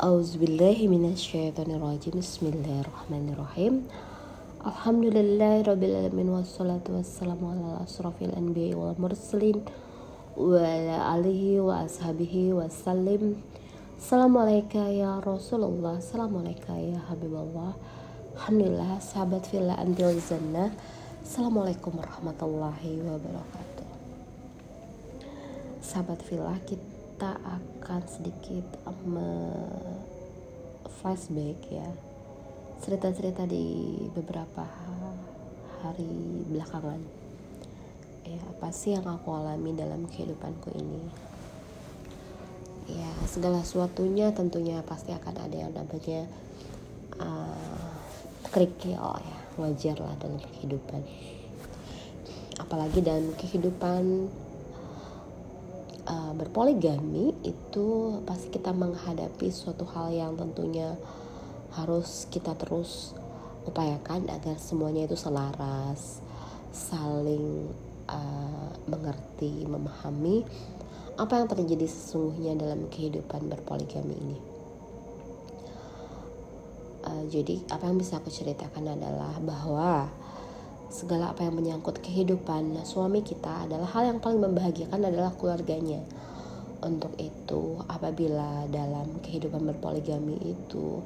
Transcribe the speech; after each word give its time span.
Auzubillahiminasyaitonirrajim 0.00 2.24
Bismillahirrahmanirrahim 2.24 3.84
Alhamdulillahirrabbilalamin 4.64 6.40
Wassalatu 6.40 6.96
wassalamu 6.96 7.52
ala 7.52 7.84
asrafil 7.84 8.32
anbiya 8.32 8.80
wal 8.80 8.96
mursalin 8.96 9.60
Wa 10.40 10.56
ala 10.56 11.20
alihi 11.20 11.60
wa 11.60 11.84
ashabihi 11.84 12.56
wassalim 12.56 13.44
Assalamualaikum 14.00 14.88
ya 14.88 15.20
Rasulullah 15.20 16.00
Assalamualaikum 16.00 16.80
ya 16.80 17.04
Habibullah. 17.04 17.76
Alhamdulillah 18.40 19.04
sahabat 19.04 19.52
villa 19.52 19.76
antil 19.76 20.16
zannah 20.16 20.72
Assalamualaikum 21.20 22.00
warahmatullahi 22.00 23.04
wabarakatuh. 23.04 23.84
Sahabat 25.84 26.24
villa 26.24 26.56
kita 26.64 26.99
kita 27.20 27.36
akan 27.36 28.00
sedikit 28.08 28.64
flashback 30.88 31.60
ya. 31.68 31.84
Cerita-cerita 32.80 33.44
di 33.44 33.92
beberapa 34.16 34.64
hari 35.84 36.08
belakangan. 36.48 36.96
Ya 38.24 38.40
apa 38.40 38.72
sih 38.72 38.96
yang 38.96 39.04
aku 39.04 39.36
alami 39.36 39.76
dalam 39.76 40.08
kehidupanku 40.08 40.72
ini? 40.80 41.12
Ya 42.88 43.12
segala 43.28 43.60
sesuatunya 43.68 44.32
tentunya 44.32 44.80
pasti 44.80 45.12
akan 45.12 45.44
ada 45.44 45.56
yang 45.60 45.76
namanya 45.76 46.24
uh, 47.20 48.00
kerikil 48.48 48.96
ya 48.96 49.36
wajar 49.60 50.00
lah 50.00 50.16
dalam 50.16 50.40
kehidupan. 50.40 51.04
Apalagi 52.56 53.04
dalam 53.04 53.28
kehidupan 53.36 54.32
uh, 56.10 56.32
berpoligami 56.34 57.30
itu 57.46 58.18
pasti 58.26 58.50
kita 58.50 58.74
menghadapi 58.74 59.46
suatu 59.54 59.86
hal 59.94 60.10
yang 60.10 60.34
tentunya 60.34 60.98
harus 61.78 62.26
kita 62.34 62.58
terus 62.58 63.14
upayakan 63.62 64.26
agar 64.26 64.58
semuanya 64.58 65.06
itu 65.06 65.14
selaras, 65.14 66.18
saling 66.74 67.70
uh, 68.10 68.70
mengerti, 68.90 69.62
memahami 69.70 70.42
apa 71.14 71.36
yang 71.38 71.46
terjadi 71.46 71.86
sesungguhnya 71.86 72.58
dalam 72.58 72.90
kehidupan 72.90 73.46
berpoligami 73.46 74.16
ini. 74.18 74.38
Uh, 77.00 77.24
jadi 77.30 77.60
apa 77.70 77.86
yang 77.86 77.96
bisa 78.00 78.18
aku 78.18 78.28
ceritakan 78.28 78.96
adalah 78.98 79.36
bahwa 79.40 80.08
segala 80.90 81.30
apa 81.30 81.46
yang 81.46 81.54
menyangkut 81.54 82.02
kehidupan 82.02 82.74
suami 82.82 83.22
kita 83.22 83.70
adalah 83.70 83.86
hal 83.94 84.10
yang 84.10 84.18
paling 84.18 84.42
membahagiakan 84.42 85.06
adalah 85.06 85.30
keluarganya. 85.38 86.02
Untuk 86.82 87.14
itu, 87.20 87.78
apabila 87.86 88.66
dalam 88.72 89.22
kehidupan 89.22 89.62
berpoligami 89.70 90.34
itu 90.42 90.98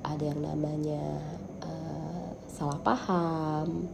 ada 0.00 0.24
yang 0.24 0.40
namanya 0.40 1.20
uh, 1.60 2.32
salah 2.48 2.80
paham, 2.80 3.90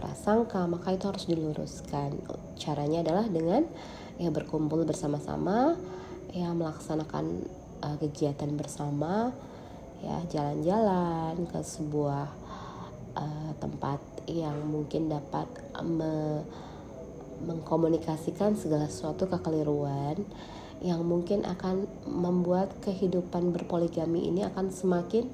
prasangka, 0.00 0.66
maka 0.66 0.98
itu 0.98 1.06
harus 1.06 1.24
diluruskan. 1.30 2.18
Caranya 2.58 3.06
adalah 3.06 3.30
dengan 3.30 3.68
ya 4.18 4.32
berkumpul 4.34 4.82
bersama-sama, 4.82 5.78
ya 6.34 6.50
melaksanakan 6.50 7.46
uh, 7.86 7.96
kegiatan 8.02 8.50
bersama, 8.56 9.30
ya 10.02 10.16
jalan-jalan 10.32 11.46
ke 11.52 11.60
sebuah 11.62 12.32
uh, 13.16 13.52
tempat 13.58 13.98
yang 14.28 14.54
mungkin 14.68 15.10
dapat 15.10 15.48
me 15.82 16.44
mengkomunikasikan 17.36 18.56
segala 18.56 18.88
sesuatu 18.88 19.28
kekeliruan 19.28 20.16
yang 20.80 21.04
mungkin 21.04 21.44
akan 21.44 21.84
membuat 22.08 22.72
kehidupan 22.80 23.52
berpoligami 23.52 24.32
ini 24.32 24.40
akan 24.48 24.72
semakin 24.72 25.28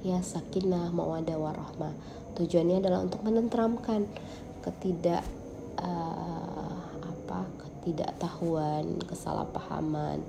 ya 0.00 0.24
sakinah 0.24 0.88
mawadah 0.88 1.36
warahmah 1.36 1.92
tujuannya 2.34 2.82
adalah 2.82 3.04
untuk 3.04 3.22
menenteramkan 3.22 4.10
ketidak 4.60 5.22
uh, 5.78 6.80
apa 7.04 7.46
ketidaktahuan 7.60 8.98
kesalahpahaman. 9.06 10.24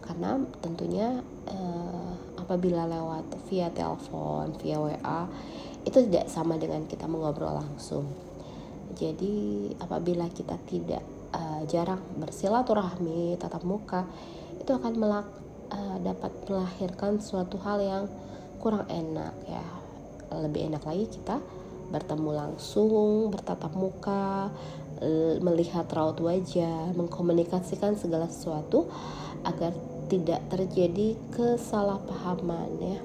Karena 0.00 0.42
tentunya 0.58 1.22
uh, 1.46 2.12
apabila 2.38 2.86
lewat 2.86 3.30
via 3.46 3.70
telepon 3.70 4.50
via 4.58 4.78
WA 4.80 5.20
itu 5.84 5.98
tidak 6.08 6.28
sama 6.28 6.60
dengan 6.60 6.84
kita 6.84 7.08
mengobrol 7.08 7.56
langsung. 7.56 8.08
Jadi 8.96 9.70
apabila 9.80 10.28
kita 10.28 10.58
tidak 10.68 11.00
uh, 11.32 11.62
jarang 11.70 12.02
bersilaturahmi 12.20 13.38
tatap 13.40 13.64
muka, 13.64 14.04
itu 14.60 14.70
akan 14.70 14.92
melak, 14.98 15.28
uh, 15.72 15.96
dapat 16.04 16.32
melahirkan 16.50 17.22
suatu 17.22 17.56
hal 17.64 17.78
yang 17.80 18.04
kurang 18.60 18.84
enak 18.92 19.34
ya. 19.48 19.64
Lebih 20.30 20.70
enak 20.70 20.84
lagi 20.86 21.06
kita 21.10 21.42
bertemu 21.90 22.30
langsung, 22.30 23.34
bertatap 23.34 23.74
muka, 23.74 24.46
melihat 25.42 25.90
raut 25.90 26.22
wajah, 26.22 26.94
mengkomunikasikan 26.94 27.98
segala 27.98 28.30
sesuatu 28.30 28.86
agar 29.42 29.74
tidak 30.06 30.38
terjadi 30.54 31.18
kesalahpahaman 31.34 32.70
ya 32.78 33.00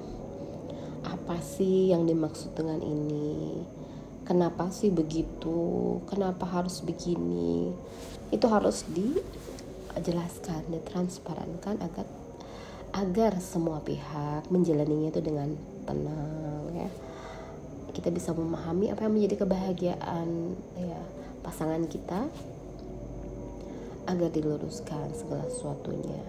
apa 1.06 1.38
sih 1.38 1.94
yang 1.94 2.02
dimaksud 2.02 2.58
dengan 2.58 2.82
ini? 2.82 3.62
Kenapa 4.26 4.74
sih 4.74 4.90
begitu? 4.90 6.02
Kenapa 6.10 6.42
harus 6.50 6.82
begini? 6.82 7.70
Itu 8.34 8.50
harus 8.50 8.82
dijelaskan 8.90 10.66
ditransparankan 10.66 11.78
agar 11.78 12.06
agar 12.96 13.38
semua 13.38 13.78
pihak 13.86 14.50
menjalaninya 14.50 15.14
itu 15.14 15.22
dengan 15.22 15.54
tenang 15.86 16.74
ya. 16.74 16.90
Kita 17.94 18.10
bisa 18.10 18.34
memahami 18.34 18.90
apa 18.90 19.06
yang 19.06 19.14
menjadi 19.14 19.46
kebahagiaan 19.46 20.58
ya 20.74 21.00
pasangan 21.46 21.86
kita 21.86 22.26
agar 24.10 24.28
diluruskan 24.34 25.14
segala 25.14 25.46
sesuatunya 25.46 26.22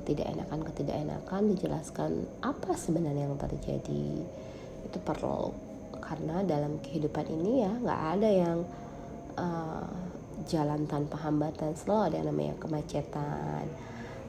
ketidakenakan 0.00 0.60
ketidakenakan 0.66 1.42
dijelaskan 1.54 2.10
apa 2.40 2.72
sebenarnya 2.74 3.28
yang 3.28 3.38
terjadi. 3.38 4.24
Itu 4.88 4.98
perlu 5.04 5.52
karena 6.00 6.42
dalam 6.42 6.80
kehidupan 6.80 7.28
ini 7.28 7.62
ya 7.62 7.72
nggak 7.72 8.02
ada 8.18 8.28
yang 8.28 8.58
uh, 9.36 9.88
jalan 10.48 10.88
tanpa 10.88 11.20
hambatan. 11.20 11.76
Selalu 11.76 12.00
ada 12.10 12.14
yang 12.18 12.28
namanya 12.32 12.54
kemacetan. 12.58 13.64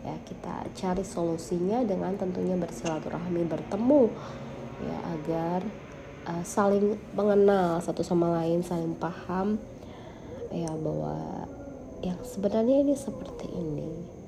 Ya 0.01 0.15
kita 0.25 0.65
cari 0.75 1.03
solusinya 1.05 1.85
dengan 1.85 2.17
tentunya 2.17 2.57
bersilaturahmi 2.57 3.45
bertemu 3.45 4.09
ya 4.81 4.97
agar 5.13 5.59
uh, 6.25 6.43
saling 6.45 6.97
mengenal 7.13 7.77
satu 7.81 8.01
sama 8.01 8.41
lain 8.41 8.65
saling 8.65 8.97
paham 8.97 9.61
ya 10.49 10.73
bahwa 10.73 11.45
yang 12.01 12.17
sebenarnya 12.25 12.81
ini 12.81 12.97
seperti 12.97 13.45
ini 13.53 14.20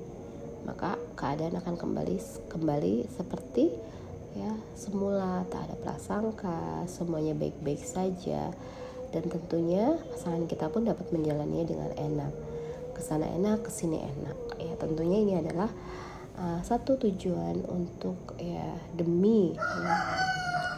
maka 0.64 0.96
keadaan 1.14 1.60
akan 1.60 1.76
kembali 1.76 2.16
kembali 2.50 2.94
seperti 3.12 3.70
ya 4.34 4.52
semula. 4.74 5.46
Tak 5.48 5.70
ada 5.70 5.76
prasangka 5.80 6.84
semuanya 6.90 7.32
baik-baik 7.36 7.80
saja. 7.84 8.50
Dan 9.14 9.30
tentunya 9.30 9.94
pasangan 10.10 10.50
kita 10.50 10.66
pun 10.74 10.90
dapat 10.90 11.06
menjalaninya 11.14 11.66
dengan 11.70 11.90
enak. 11.94 12.32
Ke 12.96 13.00
sana 13.00 13.30
enak 13.30 13.62
ke 13.62 13.70
sini 13.70 14.02
enak. 14.02 14.38
Ya 14.58 14.74
tentunya 14.74 15.22
ini 15.22 15.38
adalah 15.38 15.70
uh, 16.38 16.60
satu 16.66 16.98
tujuan 16.98 17.62
untuk 17.70 18.34
ya 18.38 18.74
demi 18.94 19.54
ya, 19.54 19.96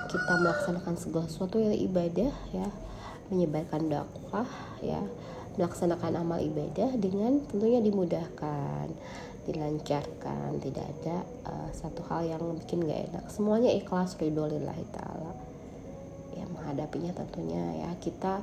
kita 0.06 0.32
melaksanakan 0.40 0.94
segala 1.00 1.26
sesuatu 1.28 1.60
yang 1.60 1.76
ibadah 1.76 2.32
ya 2.52 2.68
menyebarkan 3.32 3.90
dakwah 3.90 4.46
ya 4.78 5.02
melaksanakan 5.56 6.20
amal 6.20 6.38
ibadah 6.38 6.94
dengan 7.00 7.40
tentunya 7.48 7.80
dimudahkan 7.80 8.92
dilancarkan 9.46 10.58
tidak 10.58 10.84
ada 10.84 11.22
uh, 11.46 11.70
satu 11.70 12.02
hal 12.10 12.26
yang 12.26 12.42
bikin 12.58 12.82
gak 12.82 13.06
enak. 13.10 13.24
Semuanya 13.30 13.70
ikhlas 13.70 14.18
ridho 14.18 14.44
lillahi 14.50 14.84
ta'ala. 14.90 15.32
Ya 16.34 16.44
menghadapinya 16.50 17.14
tentunya 17.14 17.86
ya. 17.86 17.90
Kita 18.02 18.42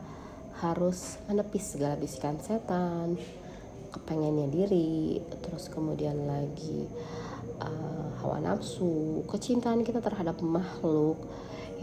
harus 0.64 1.20
menepis 1.28 1.76
segala 1.76 2.00
bisikan 2.00 2.40
setan 2.40 3.20
kepengennya 3.94 4.50
diri 4.50 5.22
terus 5.46 5.70
kemudian 5.70 6.26
lagi 6.26 6.90
uh, 7.62 8.10
hawa 8.26 8.42
nafsu 8.42 9.22
kecintaan 9.30 9.86
kita 9.86 10.02
terhadap 10.02 10.40
makhluk. 10.42 11.20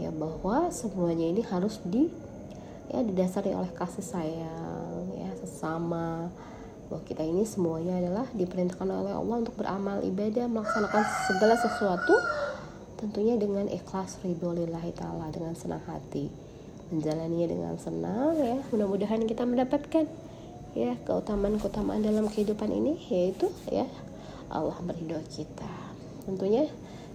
Ya 0.01 0.09
bahwa 0.09 0.73
semuanya 0.73 1.29
ini 1.29 1.45
harus 1.45 1.77
di 1.85 2.09
ya 2.91 3.05
didasari 3.05 3.55
oleh 3.55 3.71
kasih 3.71 4.03
sayang 4.03 5.07
ya 5.15 5.31
sesama 5.39 6.27
bahwa 6.91 7.07
kita 7.07 7.23
ini 7.23 7.47
semuanya 7.47 8.03
adalah 8.03 8.27
diperintahkan 8.35 8.83
oleh 8.83 9.15
Allah 9.15 9.35
untuk 9.39 9.55
beramal 9.55 10.03
ibadah 10.03 10.51
melaksanakan 10.51 11.03
segala 11.31 11.55
sesuatu 11.55 12.11
tentunya 12.99 13.39
dengan 13.39 13.71
ikhlas 13.71 14.19
ridho 14.19 14.51
lillahi 14.51 14.91
ta'ala 14.91 15.31
dengan 15.31 15.55
senang 15.55 15.79
hati. 15.87 16.27
Menjalaninya 16.91 17.47
dengan 17.47 17.75
senang 17.79 18.35
ya. 18.35 18.59
Mudah-mudahan 18.75 19.23
kita 19.23 19.47
mendapatkan 19.47 20.03
ya 20.75 20.99
keutamaan-keutamaan 21.07 22.03
dalam 22.03 22.27
kehidupan 22.27 22.67
ini 22.67 22.99
yaitu 23.07 23.47
ya 23.71 23.87
Allah 24.51 24.75
beridho 24.83 25.23
kita. 25.31 25.71
Tentunya 26.27 26.67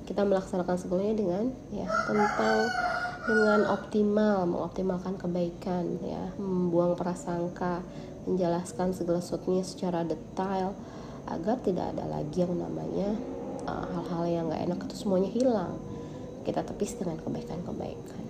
kita 0.06 0.22
melaksanakan 0.22 0.76
segalanya 0.78 1.14
dengan 1.18 1.44
ya 1.74 1.86
tentang 2.06 2.58
dengan 3.26 3.60
optimal 3.66 4.46
mengoptimalkan 4.46 5.18
kebaikan 5.18 5.98
ya 6.06 6.30
membuang 6.38 6.94
prasangka 6.94 7.82
menjelaskan 8.26 8.94
segala 8.94 9.18
sesuatunya 9.18 9.66
secara 9.66 10.06
detail 10.06 10.74
agar 11.26 11.58
tidak 11.62 11.94
ada 11.94 12.06
lagi 12.06 12.42
yang 12.42 12.54
namanya 12.54 13.18
uh, 13.66 13.86
hal-hal 13.98 14.24
uh, 14.26 14.30
yang 14.30 14.44
nggak 14.46 14.62
enak 14.70 14.78
itu 14.86 14.94
semuanya 14.94 15.30
hilang. 15.30 15.74
Kita 16.46 16.62
tepis 16.62 16.94
dengan 16.94 17.18
kebaikan-kebaikan. 17.18 18.22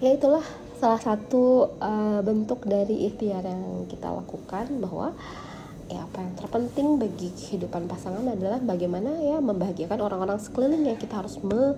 Ya 0.00 0.16
itulah 0.16 0.44
salah 0.80 0.98
satu 0.98 1.76
uh, 1.78 2.24
bentuk 2.24 2.64
dari 2.64 3.06
ikhtiar 3.12 3.44
yang 3.44 3.84
kita 3.86 4.08
lakukan 4.08 4.80
bahwa 4.80 5.12
ya 5.92 6.08
apa 6.08 6.24
yang 6.24 6.32
terpenting 6.32 6.96
bagi 6.96 7.28
kehidupan 7.36 7.84
pasangan 7.84 8.24
adalah 8.24 8.56
bagaimana 8.64 9.20
ya 9.20 9.44
membahagiakan 9.44 10.00
orang-orang 10.00 10.40
sekeliling 10.40 10.88
yang 10.88 10.96
kita 10.96 11.20
harus 11.20 11.36
me 11.44 11.76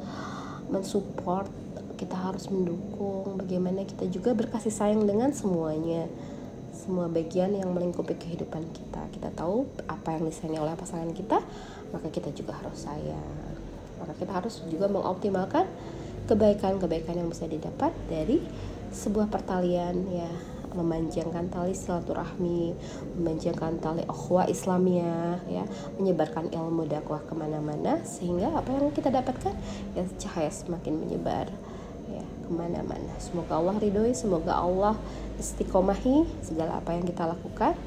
mensupport 0.71 1.51
kita 1.99 2.15
harus 2.19 2.51
mendukung 2.51 3.39
bagaimana 3.39 3.87
kita 3.87 4.07
juga 4.11 4.35
berkasih 4.35 4.71
sayang 4.75 5.07
dengan 5.07 5.31
semuanya. 5.31 6.11
Semua 6.75 7.07
bagian 7.07 7.55
yang 7.55 7.71
melingkupi 7.71 8.19
kehidupan 8.19 8.67
kita. 8.75 9.09
Kita 9.15 9.31
tahu 9.31 9.65
apa 9.87 10.19
yang 10.19 10.27
disayangi 10.27 10.59
oleh 10.59 10.75
pasangan 10.75 11.11
kita 11.15 11.39
maka 11.95 12.11
kita 12.11 12.35
juga 12.35 12.59
harus 12.59 12.83
sayang. 12.83 13.55
Maka 14.03 14.13
kita 14.19 14.33
harus 14.35 14.59
juga 14.67 14.91
mengoptimalkan 14.91 15.71
kebaikan-kebaikan 16.27 17.15
yang 17.15 17.31
bisa 17.31 17.47
didapat 17.47 17.95
dari 18.11 18.43
sebuah 18.91 19.31
pertalian 19.31 20.07
ya 20.11 20.54
memanjangkan 20.75 21.49
tali 21.49 21.73
silaturahmi, 21.73 22.75
memanjangkan 23.17 23.79
tali 23.79 24.03
akhwa 24.05 24.45
Islamiyah, 24.51 25.47
ya, 25.47 25.65
menyebarkan 25.97 26.51
ilmu 26.51 26.91
dakwah 26.91 27.23
ke 27.23 27.33
mana-mana 27.33 28.03
sehingga 28.03 28.51
apa 28.53 28.75
yang 28.75 28.91
kita 28.91 29.15
dapatkan 29.15 29.55
ya 29.95 30.03
cahaya 30.19 30.51
semakin 30.51 30.99
menyebar 30.99 31.49
ya 32.11 32.23
ke 32.23 32.51
mana-mana. 32.51 33.15
Semoga 33.23 33.63
Allah 33.63 33.75
ridhoi, 33.79 34.13
semoga 34.13 34.59
Allah 34.59 34.99
istiqomahi 35.39 36.27
segala 36.43 36.83
apa 36.83 36.93
yang 36.93 37.07
kita 37.07 37.25
lakukan. 37.25 37.79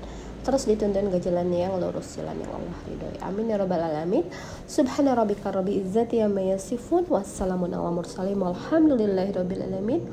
Terus 0.48 0.64
dituntun 0.64 1.12
ke 1.12 1.20
jalan 1.20 1.52
yang 1.52 1.76
lurus 1.76 2.16
jalan 2.16 2.40
yang 2.40 2.52
Allah 2.56 2.78
ridhoi. 2.88 3.20
Amin 3.20 3.52
ya 3.52 3.60
rabbal 3.60 3.84
alamin. 3.84 4.24
Subhana 4.64 5.12
rabbika 5.12 5.52
rabbil 5.52 5.84
izzati 5.84 6.24
amma 6.24 6.40
yasifun 6.40 7.04
wassalamun 7.12 7.76
ala 7.76 7.92
mursalin 7.92 8.40
walhamdulillahi 8.40 9.36
rabbil 9.36 9.64
alamin 9.68 10.08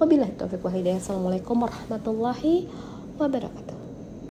Wabillahi 0.00 0.32
taufiq 0.32 0.64
wa 0.64 0.72
hidayah. 0.72 0.96
Assalamualaikum 0.96 1.60
warahmatullahi 1.60 2.72
wabarakatuh. 3.20 3.79